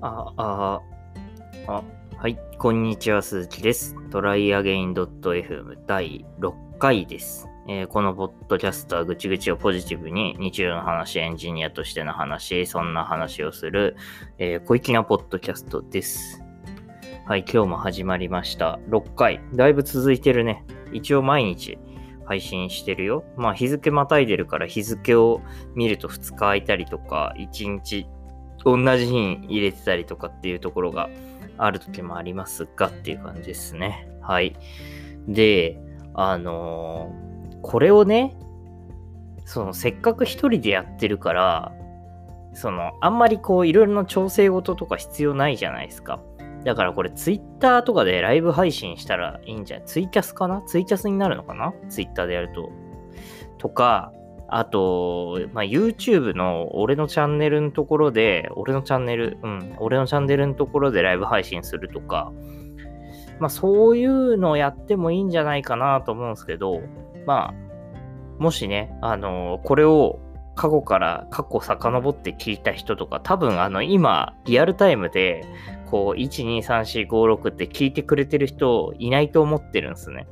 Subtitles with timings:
[0.00, 0.80] あ、あ、
[1.66, 1.82] あ、
[2.16, 3.96] はい、こんにちは、鈴木です。
[4.10, 7.48] トライアゲイン .fm 第6回です。
[7.68, 13.96] えー、このポッドキャストはぐちぐちをポジティブに日常の話、エンジニアとしての話、そんな話をする、
[14.38, 16.44] えー、小粋なポッドキャストです。
[17.26, 18.78] はい、今日も始まりました。
[18.90, 19.40] 6回。
[19.52, 20.64] だいぶ続いてるね。
[20.92, 21.76] 一応毎日
[22.24, 23.24] 配信してるよ。
[23.36, 25.40] まあ日付またいでるから日付を
[25.74, 28.06] 見ると2日空いたりとか、1日
[28.64, 31.08] 同じ日に入れてたりとかっていうところが
[31.56, 34.08] ある時もありますがっていう感じですね。
[34.20, 34.56] はい。
[35.26, 35.80] で、
[36.14, 38.36] あのー、これをね、
[39.44, 41.72] そのせっかく一人でやってるから、
[42.54, 46.20] そのあんまりこういろいろな調整事とか必要ないじゃないですか。
[46.64, 49.86] だからこれツイッターとかでライブ配信したらいいんじゃない？
[49.86, 50.60] ツイキャスかな？
[50.62, 51.72] ツイキャスになるのかな？
[51.88, 52.70] ツイッターでやると。
[53.58, 54.12] とか、
[54.48, 62.32] あと、まあ、YouTube の俺のチャンネルのところで、俺のチャンネル、うん、俺のチャンネルのところでライブ配信するとか、
[63.38, 66.80] まあそういうのをやってもいいんじゃないかなと思うんですけど、
[67.26, 70.18] まあ、もしね、あのこれを
[70.54, 75.44] 過去から過去遡って聞いた人とか、多分あの今、リアルタイムで、
[75.90, 80.26] こう、1、2、3、4、5、6って聞いてくれてる人いないと思ってるんですね。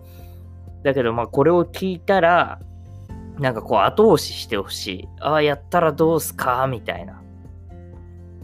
[0.83, 2.59] だけど、まあこれを聞いたら、
[3.39, 5.09] なんかこう後押ししてほしい。
[5.21, 6.67] ああ、やったらどうすか？
[6.67, 7.23] みたいな。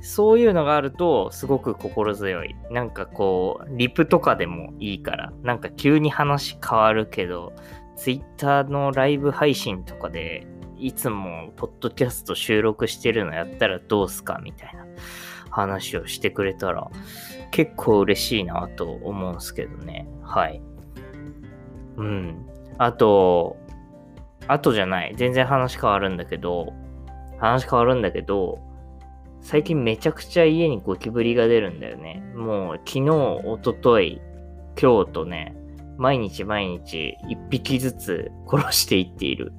[0.01, 2.57] そういうのがあると、すごく心強い。
[2.71, 7.53] なんかこう、リプとかでもいいから、なんか急に話変わるけど、
[7.97, 14.41] ツイッターのライブ配信とかで、いつもポッドキャスト収録してるのやったらどうすか？
[14.43, 14.85] みたいな
[15.51, 16.91] 話をしてくれたら、
[17.53, 20.09] 結構嬉しいなと思うんすけどね。
[20.23, 20.61] はい。
[21.97, 22.47] うん。
[22.79, 23.57] あと、
[24.49, 25.15] あとじゃない。
[25.17, 26.73] 全然話変わるんだけど、
[27.39, 28.59] 話変わるんだけど、
[29.41, 32.23] 最近めちゃくちゃ家にゴキブリが出るんだよね。
[32.37, 34.21] もう昨日、一昨日
[34.81, 35.57] 今日とね、
[35.99, 39.53] 毎日毎日一匹ずつ殺していっている。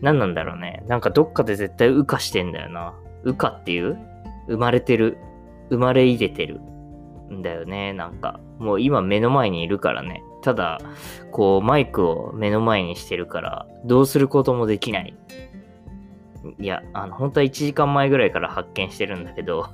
[0.00, 0.82] 何なんだろうね。
[0.86, 2.94] なんかどっかで絶対羽化してんだよな。
[3.24, 3.98] 羽化っていう？
[4.48, 5.18] 生まれてる。
[5.68, 6.60] 生まれ入れてる。
[7.30, 7.92] んだよね。
[7.92, 8.40] なんか。
[8.60, 10.22] もう今目の前にいるからね。
[10.42, 10.78] ただ、
[11.32, 15.16] こう、マイクを目の前にしてるから、どうすることもできない。
[16.58, 19.66] いや、あの、本当は1時間前ぐらいから発見してるんだけど、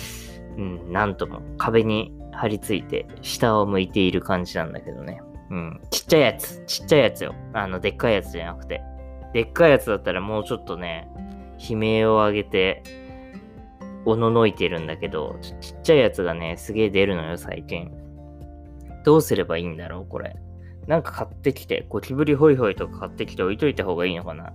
[0.56, 5.22] うん、なんとも壁に張り付いて下を向いている感じなんだけどね。
[5.50, 7.34] うん、ちっちゃいやつ、ちっちゃいやつよ。
[7.52, 8.82] あの、でっかいやつじゃなくて。
[9.34, 11.08] でっかいやつだったらもうちょっとね、
[11.58, 12.82] 悲鳴を上げて、
[14.06, 17.99] おののいてるんだけど、ちっちゃいやつがね、すげえ出るのよ、最近。
[19.04, 20.36] どうすればいいんだろう、これ。
[20.86, 24.52] なんか買ってきて、ゴキブリホイホイとか買ってきて置いといた方がいいのかな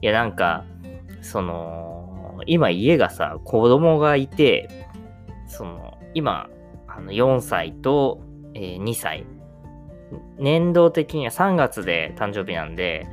[0.00, 0.64] いや、なんか、
[1.20, 4.86] その、今家がさ、子供がいて、
[5.46, 6.48] その、今、
[6.86, 8.20] あの4歳と、
[8.54, 9.26] えー、2歳。
[10.38, 13.06] 年度的には3月で誕生日なんで、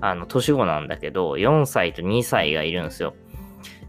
[0.00, 3.14] あの、年子なんだけど、4歳と2歳がいるんですよ。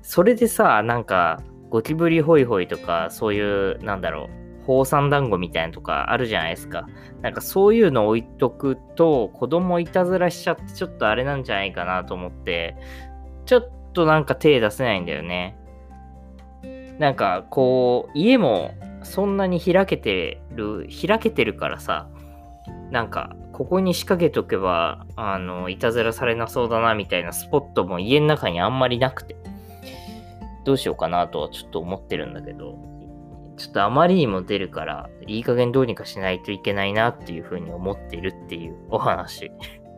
[0.02, 6.88] それでさ、なんか、ゴキブリホイホイとか、そういう、なんだろう、宝山団子みたいなとかあるじゃないですか。
[7.22, 12.76] なんかそういうの置いとくと、子供いたずらしちゃってちょっとあれなんじゃないかなと思って、
[13.46, 15.58] ちょっとなんか手出せないんだよね。
[17.00, 18.74] なんかこう、家も
[19.04, 22.08] そんなに開けてる、開けてるからさ、
[22.92, 29.36] なんかここに仕掛けとけば、あの、いたずらされなそうだなみたいなスポットも家の中にあんまりなくて、
[30.66, 32.93] どうしようかなとはちょっと思ってるんだけど、
[33.64, 39.54] ちょっとあまりにも出るから、いい加減どうにかしないといけないなっていうふうに思っているっていうお話。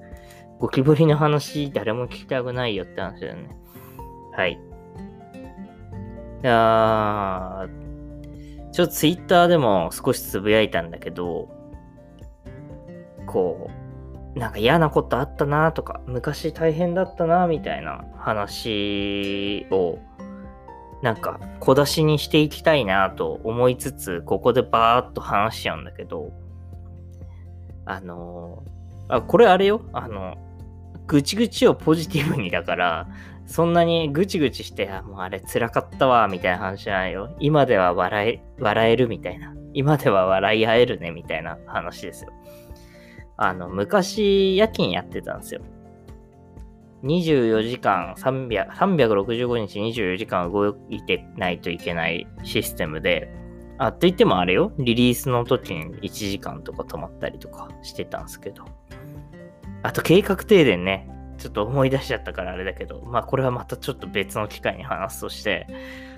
[0.60, 3.58] ゴキブリの話、誰も聞きたくないよって話だよね。
[4.34, 4.52] はい。
[4.52, 4.58] い
[6.44, 11.50] やー、ちょっとツイッターでも少しつぶやいたんだけど、
[13.26, 13.72] こ
[14.36, 19.98] う、なんか嫌なことあったなとか、昔大変だったなみたいな話を
[21.02, 26.32] なんか小出しにしていきたいなと思いつつ、ここでバーっと話しちゃうんだけど、
[27.86, 30.38] あのー、あ、これあれよあの、
[31.08, 33.08] ぐちぐちをポジティブにだから、
[33.46, 37.36] そんなにぐちぐちして、あ、もうあれ辛かったわ、みたいな話じゃないよ。
[37.40, 39.54] 今では笑え、笑えるみたいな。
[39.74, 42.32] 今では笑い合えるね、みたいな話ですよ。
[43.38, 45.62] あの、昔夜勤やってたんですよ。
[47.06, 53.30] 24時間300 365日24時間動いてないといけないシステムで、
[53.78, 58.66] あ、って言ってもあれよ、リリースの時に1時間とか止まったりとかしてたんですけど。
[59.84, 61.08] あと計画停電ね。
[61.38, 65.68] ちょっと思い出しちゃったからあれだけど、まあこれはまたちょっと別の機会に話すとして、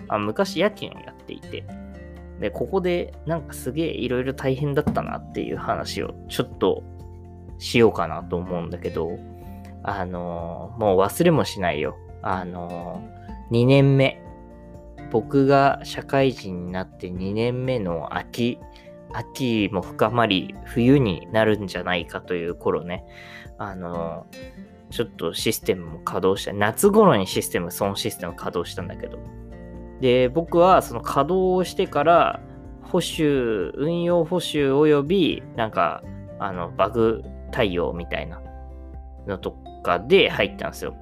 [0.08, 1.66] あ昔夜勤をやっていて、
[2.40, 6.84] で、ここでなんかすげえいろいろ大変だったなっていう話をちょっと
[7.58, 9.18] しようかなと思うんだけど、
[9.88, 11.96] あのー、もう忘れもしないよ。
[12.22, 14.22] あのー、2年目。
[15.12, 18.60] 僕が社会人になって2年目の秋、
[19.14, 23.06] 秋も深まり、冬になるんじゃないかという頃ね、
[23.58, 26.52] あのー、ちょっとシステムも稼働した。
[26.52, 29.18] 夏頃にシステム、そのシステム稼働したんだけど。
[30.02, 32.42] で、僕はその稼働をしてから、
[32.82, 36.04] 保守、運用保守及び、なんか、
[36.40, 38.42] あの、バグ対応みたいな
[39.28, 39.58] のと
[39.88, 40.96] かで入ったんですよ。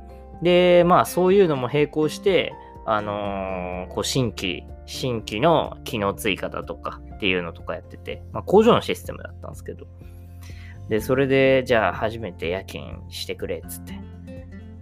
[0.43, 2.53] で、まあそういうのも並行して、
[2.85, 9.87] あのー、こう新規、新規の機能追加だとかっていうのとかやってて、まあ工場のシステムだったんですけど。
[10.89, 13.99] で、それで、じゃあ初めて夜勤してくれっつって。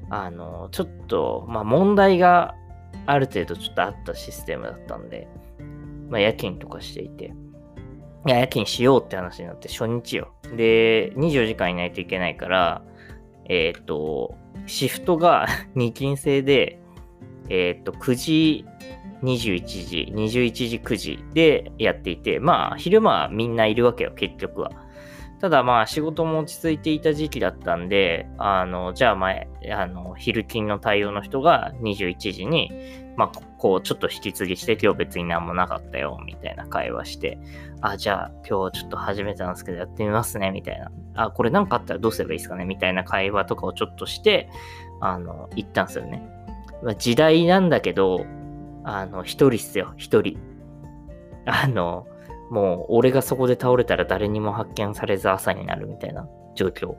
[0.10, 2.56] あのー、ちょっと、まあ問題が
[3.06, 5.28] ある程度ちょっとあったシステムだったんで、
[6.10, 7.34] まあ夜勤とかしていて、
[8.26, 10.34] いや、夜勤しようって話になって初日よ。
[10.56, 12.82] で、24時間いないといけないから、
[13.50, 14.36] えっ、ー、と、
[14.66, 16.80] シフトが 2勤制で、
[17.50, 18.66] えっ、ー、と、9時、
[19.24, 24.72] 21時、21時、9時でやっていて、まあ、昼間はみんないるわけよ、結局は。
[25.44, 32.72] ただまあ仕事も落ち着いていた時期だったんで、あの、じゃあ前、あの、昼勤の対応の人が21時に、
[33.16, 37.38] まあ、こう、ちょっと引き継ぎして今日別に何もなかったよ、みたいな会話して、
[37.82, 40.92] あ、じゃあ今日ちょっと初めてなんですけどやってみますね、みたいな。
[41.16, 44.50] あ、これなんかあったらどうすればいいですかね、みたいな会話とかをちょっとして、
[45.00, 46.28] あの、言ったんですよね。
[46.82, 48.26] まあ時代なんだけど、
[48.84, 50.38] あの、一人っすよ、一人。
[51.46, 52.08] あの、
[52.50, 56.96] もう俺がそこで倒れたら誰にも発見されず朝になるみたいな状況。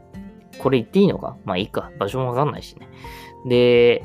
[0.59, 1.37] これ言っていいのか？
[1.45, 1.91] まあいいか。
[1.99, 2.89] 場所もわかんないしね。
[3.47, 4.05] で、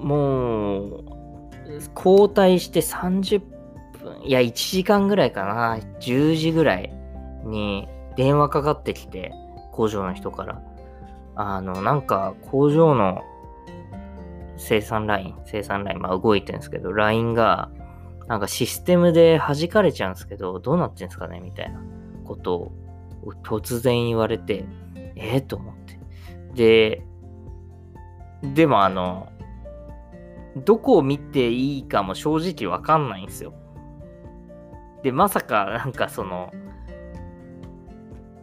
[0.00, 1.04] もう、
[1.94, 5.78] 交代して30分、いや、1時間ぐらいかな。
[6.00, 6.92] 10時ぐらい
[7.44, 9.32] に電話かかってきて、
[9.72, 10.62] 工場の人から。
[11.36, 13.22] あの、なんか工場の
[14.56, 17.70] 生産ライン、生産ライン、まあ動いてるんですけど、ラインが
[18.28, 21.40] なんかシステムで弾かれちゃうんですけど、どうなってんですかね？
[21.40, 21.80] みたいな
[22.24, 22.72] ことを
[23.42, 24.64] 突然言われて、
[25.16, 25.98] ええー、と思って。
[26.54, 27.02] で、
[28.54, 29.29] でもあの、
[30.64, 33.54] どこを見ていいかも正直わかんないんですよ。
[35.02, 36.52] で、まさかなんかその、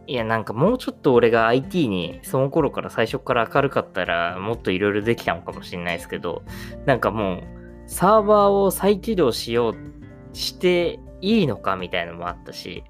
[0.06, 6.42] いやなんかもうちょっと俺が IT にその頃から最初から明るかったらもっといろいろできたのかもしれないですけど、
[6.86, 7.42] なんかもう
[7.86, 9.74] サーバーを再起動しよう
[10.32, 12.84] していいのかみたいなのもあったし、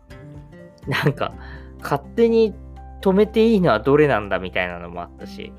[0.86, 1.34] なんか、
[1.80, 2.54] 勝手に
[3.00, 5.52] 止めていいのはどれなんだみたいなのもあったし、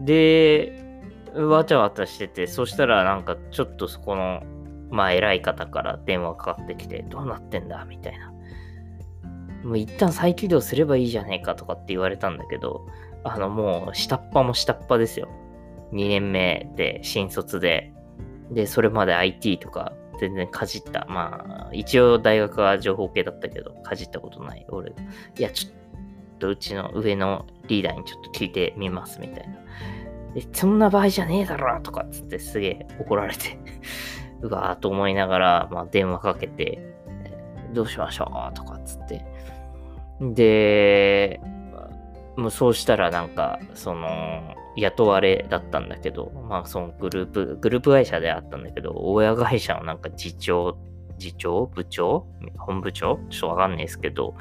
[0.00, 0.83] で、
[1.34, 4.42] わちゃわちゃしてて、そしたらなんかちょっとそこの、
[4.90, 8.32] まあ偉い方から電話かかってきて、どうなってんだみたいな。
[9.64, 12.86] もう一旦再起動すればいいじゃねえかとかって言われたんだけど、
[13.24, 15.28] あのもう下っ端も下っ端ですよ。
[15.92, 17.92] 2年目で新卒で、
[18.50, 21.06] で、それまで IT とか全然かじった。
[21.08, 24.66] まあ、一応大学は情報系だったけど、かじったことない。
[24.68, 29.54] 俺、いや、ちょっとうちの上のリーダーにちょっと聞いてみますみたいな。
[30.52, 33.58] そんな場合じゃねえだろとかっつってすげえ怒られて。
[34.42, 36.78] うわーと思いながら、まあ電話かけて、
[37.72, 38.54] どうしましょう？
[38.54, 39.24] とかっつって。
[40.20, 41.40] で、
[42.36, 50.76] もうそうしたらなんか、その、雇われだったんだけど、まあそのグループ、グループ会社であったんだけど、親会社のなんか次長、
[51.18, 51.66] 次長？
[51.66, 52.26] 部長？
[52.58, 53.20] 本部長？
[53.30, 54.34] ちょっとわかんないですけど、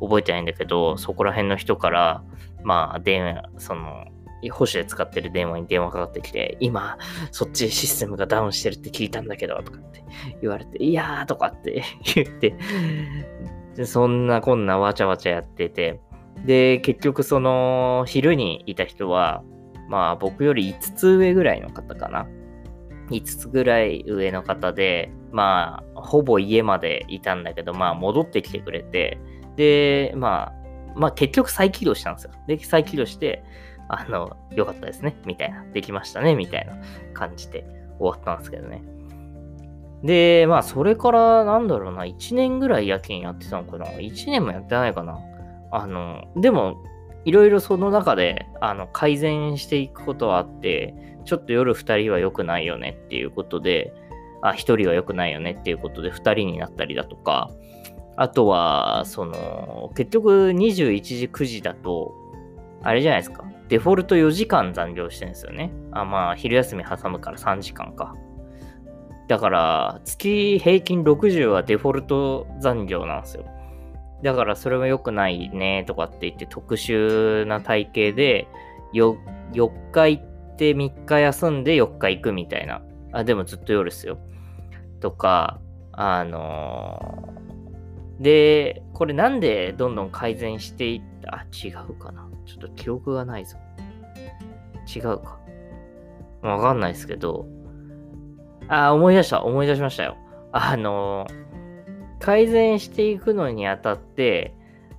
[0.00, 2.22] 覚えてないんだけど、そこら辺の人から、
[2.64, 4.06] まあ電話、その、
[4.52, 6.98] 保守で使ってる電話に電話かかってきて、今、
[7.30, 10.04] そっちシステムがダウンしてるって聞いたんだけど、とかって
[10.40, 11.82] 言われて、いやーとかって
[12.14, 12.54] 言って
[13.84, 16.00] そんなこんなわちゃわちゃやってて、
[16.44, 19.42] で、結局その、昼にいた人は、
[19.88, 22.26] まあ僕より5つ上ぐらいの方かな。
[23.10, 29.18] 5つぐらい上の方で、まあ、ほぼ家までいたんだけど、まあ戻ってきてくれて、
[29.56, 30.52] で、まあ、
[30.94, 32.32] まあ結局再起動したんですよ。
[32.46, 33.42] で、再起動して、
[33.88, 35.64] あの、よかったですね、みたいな。
[35.72, 36.76] できましたね、みたいな
[37.14, 37.64] 感じで
[37.98, 38.82] 終わったんですけどね。
[40.04, 43.86] で、まあそれからなんだろうな、1年ぐらい夜勤やってたのかな。
[43.86, 45.18] 1年もやってないかな。
[45.70, 46.82] あの、でも、
[47.24, 53.92] いろいろその中で、あの、改善していくことはあって、ちょっと夜2人は良くないよねっていうことで、
[54.40, 57.50] あ、1人は良くないよねっていうことで2人になったりだとか、
[58.16, 62.12] あとは、その、結局21時、9時だと、
[62.82, 63.44] あれじゃないですか。
[63.68, 65.72] デフォルト4時間残業してるんですよね。
[65.92, 68.14] あ、まあ、昼休み挟むから3時間か。
[69.28, 73.44] だから、月平均60はデフォルト残業なんですよ。
[74.22, 78.48] だから、それは良くないねとかって言って特殊な体型で、
[78.94, 79.16] 4,
[79.52, 82.82] 4日行って3日休んで4日行くみたいな。
[83.12, 84.18] あ、でもずっと夜ですよ。
[85.00, 85.60] とか、
[85.92, 87.34] あの、
[88.20, 92.28] で、これなんでどんどん改善していった、あ、違うかな。
[92.46, 93.56] ちょっと記憶がないぞ。
[94.94, 95.38] 違うか。
[96.42, 97.46] わかんないですけど、
[98.68, 100.16] あ、思い出した、思い出しましたよ。
[100.52, 101.26] あの、
[102.20, 104.54] 改善していくのにあたって、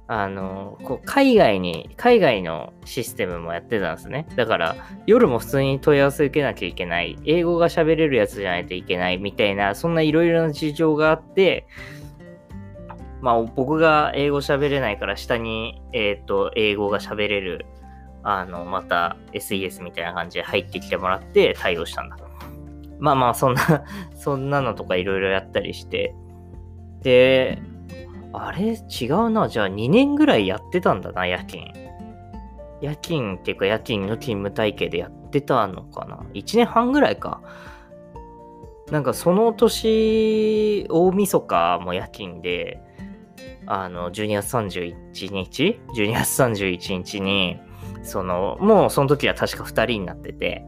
[0.07, 4.27] あの、こう海外に、海外のシステムもやってたんですね。
[4.35, 11.67] だから、夜も普通に問い合わせ受けなきゃいけない、英語が喋れるやつじゃないといけないみたいな、そんないろいろな事情があって、
[13.21, 17.65] まあ、僕が英語喋れないから、下に、えっ、ー、と、英語が喋れる、
[18.23, 22.17] あの、また SES みたいな感じで入ってきてもらって対応したんだ。
[22.99, 23.85] まあまあ、そんな
[24.15, 26.13] そんなのとかいろいろやったりして、
[27.01, 27.61] で、
[28.33, 28.73] あれ？
[28.73, 29.47] 違うな。
[29.47, 31.63] じゃあ2年ぐらいやってたんだな、夜勤。
[32.81, 36.17] 夜勤っていうか夜勤の勤務体系でやってたのかな。
[36.33, 37.41] 1年半ぐらいか。
[38.91, 42.81] なんかその年、大晦日も夜勤で、
[43.71, 47.59] あの、12月31日 ?12 月31日に、
[48.01, 50.65] その、もうその時は確か2人になってて、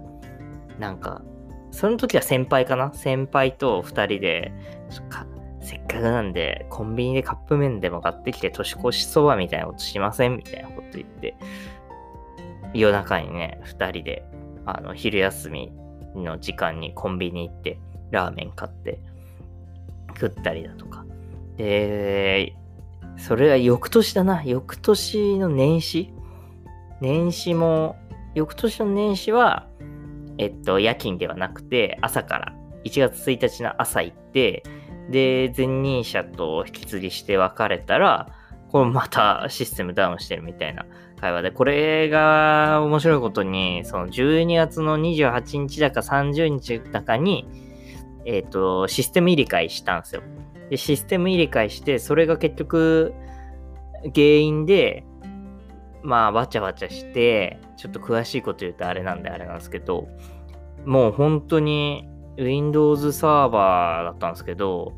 [0.79, 1.23] なんか、
[1.71, 2.93] その時は先輩かな？
[2.93, 4.53] 先輩と2人で、
[4.89, 5.01] せ
[5.77, 10.37] っかくなんで、コンビニでカップ麺でも買ってきて年越しそばみたいなことしません？
[10.37, 11.35] みたいなこと言って、
[12.75, 14.23] 夜中にね、2人で、
[14.65, 15.71] あの、昼休み
[16.15, 17.79] の時間にコンビニ行って、
[18.11, 18.99] ラーメン買って、
[20.09, 21.03] 食ったりだとか。
[21.57, 22.55] で、
[23.17, 24.43] それが翌年だな。
[24.43, 26.13] 翌年の年始
[27.01, 27.97] 年始も、
[28.35, 29.67] 翌年の年始は、
[30.37, 34.63] えっと、夜勤ではなくて、朝から、1月1日の朝行って、
[35.09, 38.29] で、前任者と引き継ぎして別れたら、
[38.69, 40.85] これまたシステムダウンしてるみたいな
[41.19, 47.47] 会話で、これが面白いことに、その12月の28日だか30日だかに、
[48.25, 50.21] えっ、と、システム入れ替えしたんですよ。
[50.71, 53.13] で、システム入れ替えして、それが結局、
[54.15, 55.03] 原因で、
[56.01, 60.07] まあ、わちゃわちゃして、ちょっと詳しいこと言うとあれなんであれなんですけど、
[60.85, 64.93] もう本当に Windows サーバーだったんですけど、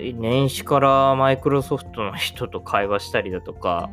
[0.00, 3.90] 年始からマイクロソフトの人と会話したりだとか、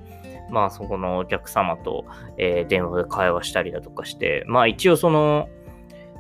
[0.51, 2.05] まあそこのお客様と、
[2.37, 5.49] えー、電話で会話したりだとかして、まあ一応その、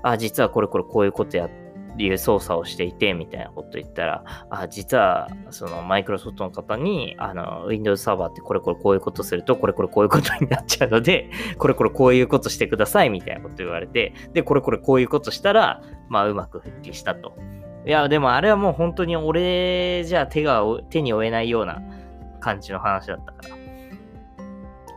[0.01, 1.64] あ、実はこれこれこういうことやって、
[2.03, 17.33] いう操作をしていて、みたいなこと言ったら、あ、実は、そのマイクロソフトの方に、あの、Windows サーバーってこれこれこういうことすると、これこれこういうことになっちゃうので、 これこれこういうことしてください、みたいなこと言われて、で、これこれこういうことしたら、まあ、うまく復帰したと。
[17.85, 21.81] いや、でもあれはもう本当に俺じゃ手が、手に負えないような
[22.39, 23.55] 感じの話だったから。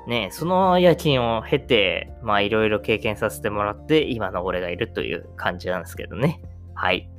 [0.09, 6.41] ねその夜勤を経て、まあいろいろ経験させてもらって、今の俺がいるという感じなんですけどね。
[6.79, 7.11] はい。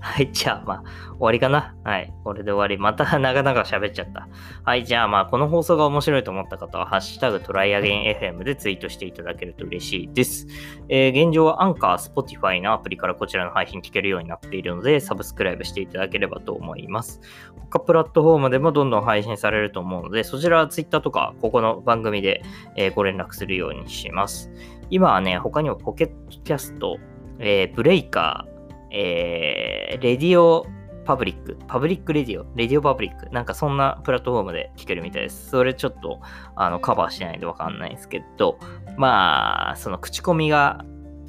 [0.00, 1.74] はい、 じゃあまあ、終わりかな。
[1.84, 2.78] はい、これで終わり。
[2.78, 4.28] また 長々喋っちゃった。
[4.64, 10.46] はい、じゃあまあ、この放送が面白いと思った方は、ハッシュタグトライアゲン FM でツイートしていただけると嬉しいです。
[10.88, 17.20] えー、現状はアンカー、Spotify のアプリからこちらの配信聞けるようになっているので、サブスクライブしていただければと思います。
[17.68, 22.42] 他プラットフォームでもどんどん配信されると思うので、そちらは Twitter とか、ここの番組で、
[22.76, 24.50] え、ご連絡するようにします。
[24.88, 26.96] 今はね、他にも Pocket Cast、
[27.38, 35.50] えー、 Breaker、えー、 RadioPublic、 Public Radio、 RadioPublic、なんかそんなプラットフォームで聞けるみたいです。
[35.50, 36.20] それちょっと
[36.56, 38.58] あのカバーしないんでわかんないですけど、
[38.96, 40.84] まあ、その口コミが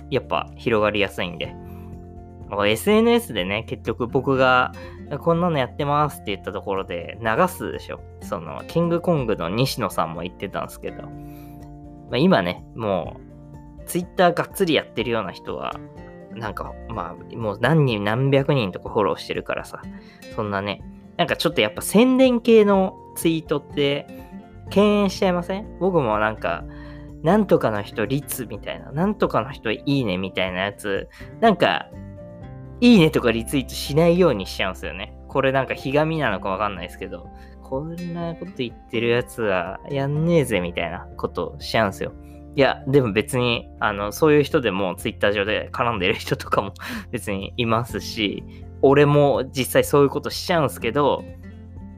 [0.09, 1.53] やっぱ広がりやすいんで、
[2.49, 4.71] SNS でね、結局僕が
[5.19, 7.99] こんなのやってますって言ったところで流すでしょ。
[8.21, 11.09] その、キングコングの西野さんも言ってたんですけど、ま
[12.13, 13.17] あ、今ね、も
[13.81, 15.73] う、ツイッターがっつりやってるような人は、
[16.37, 19.81] なんか、まあ、もう何人、何百人とかフォローしてるからさ、
[20.35, 20.83] そんなね、
[21.17, 24.07] なんかちょっとやっぱ宣伝系のツイートって、
[24.69, 25.79] 敬遠しちゃいません？
[25.79, 26.63] 僕もなんか、
[27.23, 31.89] なんとかの人率みたいな、なんとかの人いいねみたいなやつ、なんか、
[32.79, 35.17] いいねとかリツイートしないようにしちゃうんですよね。
[35.27, 37.27] これなんかひがみなのかわかんないですけど、
[37.63, 42.13] こんなこと言ってるやつはやんねえぜみたいなことしちゃうんですよ。
[42.57, 46.73] いや、でも別に、あの、そういう人でもツイッター上で絡んでる人とかも
[47.11, 48.43] 別にいますし、
[48.81, 51.23] 俺も実際そういうことしちゃうんすけど、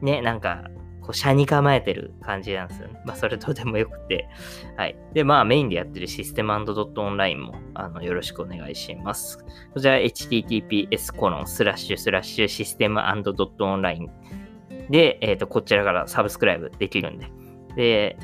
[0.02, 0.64] ね、なんか、
[1.00, 3.00] こう、車に構えてる感じなんですよね。
[3.06, 4.28] まあ、それとでもよくて。
[4.76, 4.96] はい。
[5.14, 9.38] で、まあ、メインでやってるシステムドットオンラインも、あの、よろしくお願いします。
[9.72, 14.10] こちら、https コロンスラッシュスラッシュシステムドットオンライン
[14.90, 17.30] で、えっ、ー、と、こちらからサブスクライブできるんで。
[17.76, 18.18] で、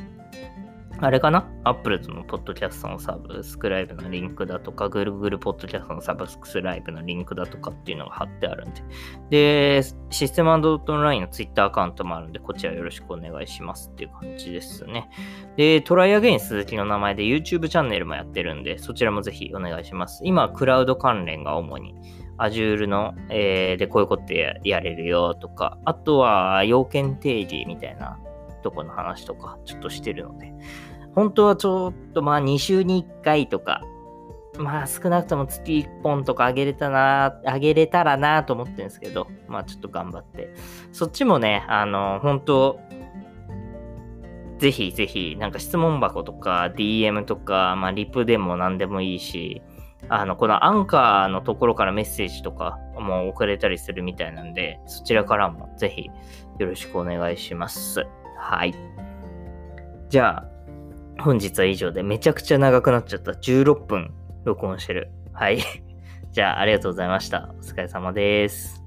[1.01, 8.83] あれかな ?Apple のポッドキャストのサブスクライブのリンクだとか、Google ポッドキャストのサブスクライブのリンクだとかっていうのが貼ってあるんで。
[9.29, 15.11] で、システムドットオンラインの Twitter アカウントもあるんで、こちらよろしくお願いしますっていう感じですね。
[15.57, 20.23] で、トライアゲイン鈴木の名前で YouTube チャンネルもやってるんで、そちらもぜひお願いします。
[20.25, 21.95] 今、クラウド関連が主に
[22.39, 28.19] Azure の、えー、でこういうことややれるよとか、あとは要件定義みたいな
[28.67, 30.53] とこの話とかちょっとしてるので、
[31.17, 33.83] 本当はちょっとまあ2週に1回とか、
[34.59, 40.53] まあ少なくとも月1本とかあげれたな、あげれたらなと思ってるんですけど、まあちょっと頑張って。
[40.93, 42.81] そっちもね、あの、本当
[44.59, 49.63] ぜひぜひ、なんか質問箱とか DM とか、まあリプでも何でもいいし、
[50.11, 56.11] あの、このアンカーのところからメッセージとかも送れたりするみたいなんで、そちらからもぜひ
[56.59, 58.07] よろしくお願いします。
[58.39, 58.75] はい。
[60.11, 60.56] じゃあ、
[61.19, 63.33] 本日は以上でめちゃくちゃ長くなっちゃった。
[63.33, 64.13] 16分
[64.45, 65.11] 録音してる。
[65.33, 65.59] はい。
[66.33, 67.55] じゃあ、ありがとうございました。
[67.59, 68.86] お疲れ様です。